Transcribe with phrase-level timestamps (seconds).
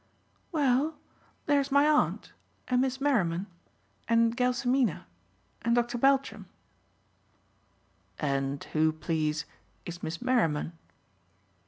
[0.51, 0.95] "Well,
[1.45, 2.33] there's my aunt,
[2.67, 3.45] and Miss Merriman,
[4.07, 5.05] and Gelsomina,
[5.61, 5.99] and Dr.
[5.99, 6.45] Beltram."
[8.17, 9.45] "And who, please,
[9.85, 10.75] is Miss Merriman?"